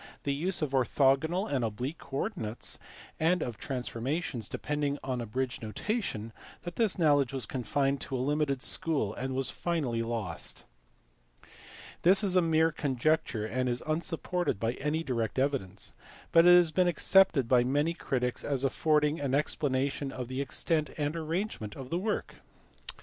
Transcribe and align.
79 0.13 0.19
the 0.23 0.33
use 0.33 0.61
of 0.63 0.71
orthogonal 0.71 1.45
and 1.47 1.63
oblique 1.63 1.99
coordinates, 1.99 2.79
and 3.19 3.43
of 3.43 3.55
transfor 3.59 4.01
mations 4.01 4.49
depending 4.49 4.97
on 5.03 5.21
abridged 5.21 5.61
notation 5.61 6.33
that 6.63 6.75
this 6.75 6.97
knowledge 6.97 7.31
was 7.31 7.45
confined 7.45 8.01
to 8.01 8.15
a 8.15 8.17
limited 8.17 8.63
school, 8.63 9.13
and 9.13 9.35
was 9.35 9.51
finally 9.51 10.01
lost. 10.01 10.63
This 12.01 12.23
is 12.23 12.35
a 12.35 12.41
mere 12.41 12.71
conjecture 12.71 13.45
and 13.45 13.69
is 13.69 13.83
unsupported 13.85 14.59
by 14.59 14.71
any 14.73 15.03
direct 15.03 15.37
evidence, 15.37 15.93
but 16.31 16.47
it 16.47 16.57
has 16.57 16.71
been 16.71 16.87
accepted 16.87 17.47
by 17.47 17.63
many 17.63 17.93
critics 17.93 18.43
as 18.43 18.63
affording 18.63 19.19
an 19.19 19.35
ex 19.35 19.55
planation 19.55 20.09
of 20.11 20.27
the 20.27 20.41
extent 20.41 20.89
and 20.97 21.15
arrangement 21.15 21.75
of 21.75 21.91
the 21.91 21.99
work. 21.99 22.37